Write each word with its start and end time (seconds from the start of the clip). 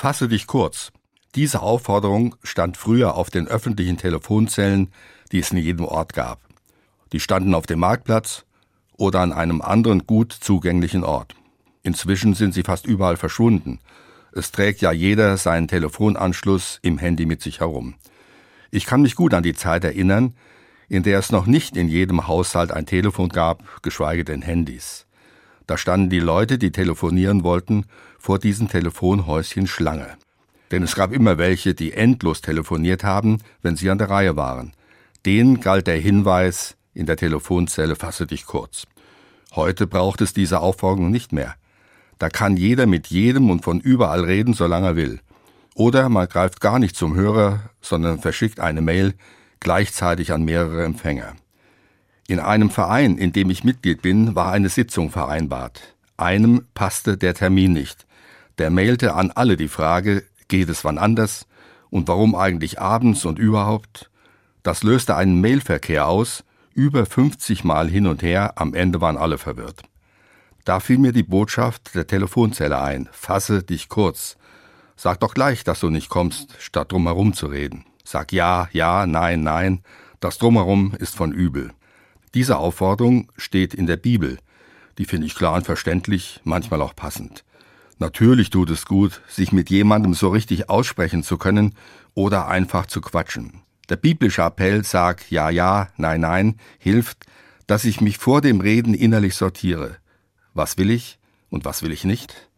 Fasse 0.00 0.28
dich 0.28 0.46
kurz. 0.46 0.92
Diese 1.34 1.60
Aufforderung 1.60 2.36
stand 2.44 2.76
früher 2.76 3.16
auf 3.16 3.30
den 3.30 3.48
öffentlichen 3.48 3.96
Telefonzellen, 3.96 4.92
die 5.32 5.40
es 5.40 5.50
in 5.50 5.58
jedem 5.58 5.86
Ort 5.86 6.12
gab. 6.12 6.38
Die 7.10 7.18
standen 7.18 7.52
auf 7.52 7.66
dem 7.66 7.80
Marktplatz 7.80 8.44
oder 8.96 9.18
an 9.18 9.32
einem 9.32 9.60
anderen 9.60 10.06
gut 10.06 10.32
zugänglichen 10.32 11.02
Ort. 11.02 11.34
Inzwischen 11.82 12.34
sind 12.34 12.54
sie 12.54 12.62
fast 12.62 12.86
überall 12.86 13.16
verschwunden. 13.16 13.80
Es 14.30 14.52
trägt 14.52 14.82
ja 14.82 14.92
jeder 14.92 15.36
seinen 15.36 15.66
Telefonanschluss 15.66 16.78
im 16.82 16.98
Handy 16.98 17.26
mit 17.26 17.42
sich 17.42 17.58
herum. 17.58 17.96
Ich 18.70 18.86
kann 18.86 19.02
mich 19.02 19.16
gut 19.16 19.34
an 19.34 19.42
die 19.42 19.54
Zeit 19.54 19.82
erinnern, 19.82 20.36
in 20.88 21.02
der 21.02 21.18
es 21.18 21.32
noch 21.32 21.46
nicht 21.46 21.76
in 21.76 21.88
jedem 21.88 22.28
Haushalt 22.28 22.70
ein 22.70 22.86
Telefon 22.86 23.30
gab, 23.30 23.82
geschweige 23.82 24.24
denn 24.24 24.42
Handys. 24.42 25.07
Da 25.68 25.76
standen 25.76 26.08
die 26.08 26.18
Leute, 26.18 26.56
die 26.56 26.72
telefonieren 26.72 27.44
wollten, 27.44 27.84
vor 28.18 28.38
diesen 28.38 28.68
Telefonhäuschen 28.68 29.66
Schlange. 29.66 30.16
Denn 30.70 30.82
es 30.82 30.94
gab 30.94 31.12
immer 31.12 31.36
welche, 31.36 31.74
die 31.74 31.92
endlos 31.92 32.40
telefoniert 32.40 33.04
haben, 33.04 33.42
wenn 33.60 33.76
sie 33.76 33.90
an 33.90 33.98
der 33.98 34.08
Reihe 34.08 34.34
waren. 34.34 34.72
Denen 35.26 35.60
galt 35.60 35.86
der 35.86 35.98
Hinweis 35.98 36.76
in 36.94 37.04
der 37.04 37.18
Telefonzelle 37.18 37.96
fasse 37.96 38.26
dich 38.26 38.46
kurz. 38.46 38.86
Heute 39.54 39.86
braucht 39.86 40.22
es 40.22 40.32
diese 40.32 40.60
Aufforderung 40.60 41.10
nicht 41.10 41.32
mehr. 41.32 41.54
Da 42.18 42.30
kann 42.30 42.56
jeder 42.56 42.86
mit 42.86 43.08
jedem 43.08 43.50
und 43.50 43.62
von 43.62 43.78
überall 43.78 44.24
reden, 44.24 44.54
solange 44.54 44.86
er 44.86 44.96
will. 44.96 45.20
Oder 45.74 46.08
man 46.08 46.28
greift 46.28 46.62
gar 46.62 46.78
nicht 46.78 46.96
zum 46.96 47.14
Hörer, 47.14 47.60
sondern 47.82 48.20
verschickt 48.20 48.58
eine 48.58 48.80
Mail 48.80 49.14
gleichzeitig 49.60 50.32
an 50.32 50.44
mehrere 50.44 50.84
Empfänger. 50.84 51.34
In 52.30 52.40
einem 52.40 52.68
Verein, 52.68 53.16
in 53.16 53.32
dem 53.32 53.48
ich 53.48 53.64
Mitglied 53.64 54.02
bin, 54.02 54.34
war 54.34 54.52
eine 54.52 54.68
Sitzung 54.68 55.10
vereinbart. 55.10 55.96
Einem 56.18 56.66
passte 56.74 57.16
der 57.16 57.32
Termin 57.32 57.72
nicht. 57.72 58.06
Der 58.58 58.68
mailte 58.68 59.14
an 59.14 59.30
alle 59.30 59.56
die 59.56 59.68
Frage, 59.68 60.24
geht 60.46 60.68
es 60.68 60.84
wann 60.84 60.98
anders 60.98 61.46
und 61.88 62.06
warum 62.06 62.34
eigentlich 62.34 62.82
abends 62.82 63.24
und 63.24 63.38
überhaupt? 63.38 64.10
Das 64.62 64.82
löste 64.82 65.16
einen 65.16 65.40
Mailverkehr 65.40 66.06
aus, 66.06 66.44
über 66.74 67.06
50 67.06 67.64
Mal 67.64 67.88
hin 67.88 68.06
und 68.06 68.22
her, 68.22 68.52
am 68.56 68.74
Ende 68.74 69.00
waren 69.00 69.16
alle 69.16 69.38
verwirrt. 69.38 69.84
Da 70.66 70.80
fiel 70.80 70.98
mir 70.98 71.12
die 71.12 71.22
Botschaft 71.22 71.94
der 71.94 72.06
Telefonzelle 72.06 72.78
ein, 72.78 73.08
fasse 73.10 73.62
dich 73.62 73.88
kurz. 73.88 74.36
Sag 74.96 75.20
doch 75.20 75.32
gleich, 75.32 75.64
dass 75.64 75.80
du 75.80 75.88
nicht 75.88 76.10
kommst, 76.10 76.56
statt 76.58 76.92
drumherum 76.92 77.32
zu 77.32 77.46
reden. 77.46 77.86
Sag 78.04 78.34
ja, 78.34 78.68
ja, 78.72 79.06
nein, 79.06 79.42
nein, 79.42 79.80
das 80.20 80.36
drumherum 80.36 80.94
ist 80.98 81.16
von 81.16 81.32
übel. 81.32 81.72
Diese 82.34 82.58
Aufforderung 82.58 83.30
steht 83.36 83.74
in 83.74 83.86
der 83.86 83.96
Bibel. 83.96 84.38
Die 84.98 85.04
finde 85.04 85.26
ich 85.26 85.34
klar 85.34 85.54
und 85.54 85.64
verständlich, 85.64 86.40
manchmal 86.44 86.82
auch 86.82 86.94
passend. 86.94 87.44
Natürlich 87.98 88.50
tut 88.50 88.70
es 88.70 88.86
gut, 88.86 89.22
sich 89.28 89.52
mit 89.52 89.70
jemandem 89.70 90.14
so 90.14 90.28
richtig 90.28 90.68
aussprechen 90.68 91.22
zu 91.22 91.36
können 91.38 91.74
oder 92.14 92.48
einfach 92.48 92.86
zu 92.86 93.00
quatschen. 93.00 93.62
Der 93.88 93.96
biblische 93.96 94.42
Appell 94.42 94.84
sagt 94.84 95.30
ja, 95.30 95.50
ja, 95.50 95.88
nein, 95.96 96.20
nein, 96.20 96.56
hilft, 96.78 97.24
dass 97.66 97.84
ich 97.84 98.00
mich 98.00 98.18
vor 98.18 98.40
dem 98.40 98.60
Reden 98.60 98.94
innerlich 98.94 99.34
sortiere. 99.34 99.96
Was 100.54 100.78
will 100.78 100.90
ich 100.90 101.18
und 101.48 101.64
was 101.64 101.82
will 101.82 101.92
ich 101.92 102.04
nicht? 102.04 102.48